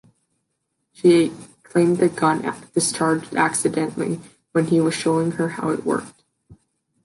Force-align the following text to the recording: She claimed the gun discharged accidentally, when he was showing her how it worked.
She 0.93 1.31
claimed 1.61 1.97
the 1.97 2.09
gun 2.09 2.41
discharged 2.73 3.35
accidentally, 3.35 4.19
when 4.51 4.65
he 4.65 4.81
was 4.81 4.95
showing 4.95 5.33
her 5.33 5.49
how 5.49 5.69
it 5.69 5.85
worked. 5.85 6.23